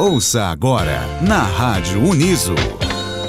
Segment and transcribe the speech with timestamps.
[0.00, 2.54] Ouça agora na Rádio Uniso.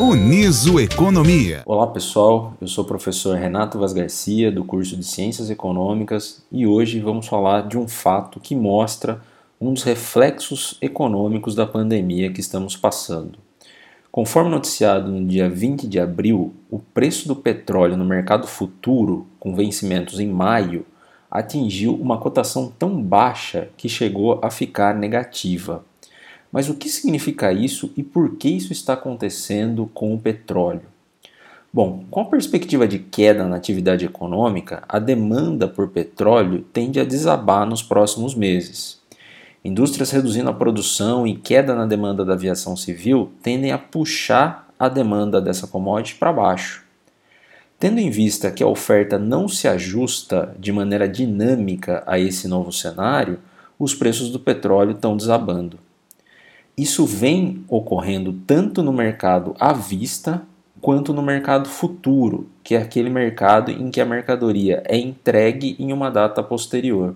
[0.00, 1.62] Uniso Economia.
[1.66, 6.66] Olá pessoal, eu sou o professor Renato Vaz Garcia do curso de Ciências Econômicas e
[6.66, 9.20] hoje vamos falar de um fato que mostra
[9.60, 13.38] um dos reflexos econômicos da pandemia que estamos passando.
[14.10, 19.54] Conforme noticiado no dia 20 de abril, o preço do petróleo no mercado futuro, com
[19.54, 20.86] vencimentos em maio,
[21.30, 25.84] atingiu uma cotação tão baixa que chegou a ficar negativa.
[26.54, 30.82] Mas o que significa isso e por que isso está acontecendo com o petróleo?
[31.72, 37.04] Bom, com a perspectiva de queda na atividade econômica, a demanda por petróleo tende a
[37.04, 39.00] desabar nos próximos meses.
[39.64, 44.88] Indústrias reduzindo a produção e queda na demanda da aviação civil tendem a puxar a
[44.88, 46.84] demanda dessa commodity para baixo.
[47.80, 52.70] Tendo em vista que a oferta não se ajusta de maneira dinâmica a esse novo
[52.70, 53.40] cenário,
[53.76, 55.82] os preços do petróleo estão desabando.
[56.76, 60.42] Isso vem ocorrendo tanto no mercado à vista
[60.80, 65.92] quanto no mercado futuro, que é aquele mercado em que a mercadoria é entregue em
[65.92, 67.14] uma data posterior.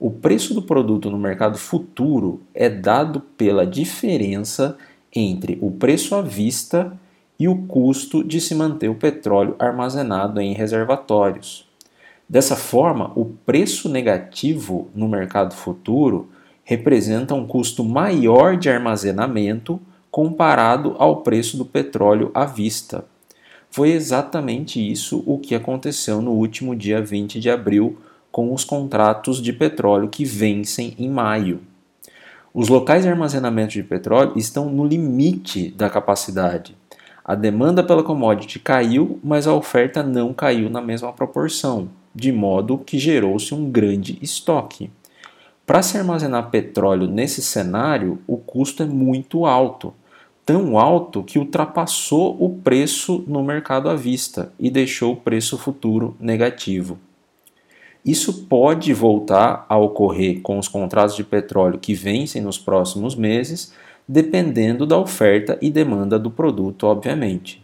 [0.00, 4.76] O preço do produto no mercado futuro é dado pela diferença
[5.14, 6.98] entre o preço à vista
[7.38, 11.68] e o custo de se manter o petróleo armazenado em reservatórios.
[12.28, 16.30] Dessa forma, o preço negativo no mercado futuro
[16.64, 23.04] representa um custo maior de armazenamento comparado ao preço do petróleo à vista.
[23.70, 27.98] Foi exatamente isso o que aconteceu no último dia 20 de abril
[28.30, 31.60] com os contratos de petróleo que vencem em maio.
[32.54, 36.76] Os locais de armazenamento de petróleo estão no limite da capacidade.
[37.24, 42.76] A demanda pela commodity caiu, mas a oferta não caiu na mesma proporção, de modo
[42.76, 44.90] que gerou-se um grande estoque.
[45.64, 49.94] Para se armazenar petróleo nesse cenário, o custo é muito alto,
[50.44, 56.16] tão alto que ultrapassou o preço no mercado à vista e deixou o preço futuro
[56.18, 56.98] negativo.
[58.04, 63.72] Isso pode voltar a ocorrer com os contratos de petróleo que vencem nos próximos meses,
[64.08, 67.62] dependendo da oferta e demanda do produto, obviamente.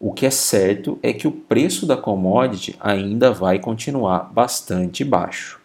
[0.00, 5.57] O que é certo é que o preço da commodity ainda vai continuar bastante baixo.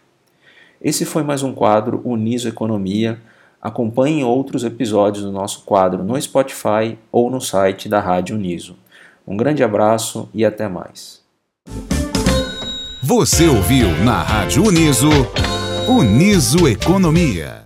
[0.84, 3.18] Esse foi mais um quadro Uniso Economia.
[3.58, 8.76] Acompanhe outros episódios do nosso quadro no Spotify ou no site da Rádio Uniso.
[9.26, 11.22] Um grande abraço e até mais.
[13.02, 15.08] Você ouviu na Rádio Uniso
[15.88, 17.63] Uniso Economia.